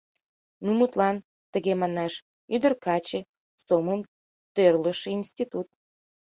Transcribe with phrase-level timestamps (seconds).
[0.63, 1.15] —Ну, мутлан,
[1.51, 2.13] тыге манаш:
[2.55, 3.19] «Ӱдыр-каче
[3.65, 4.01] сомылым
[4.55, 5.67] тӧрлышӧ институт».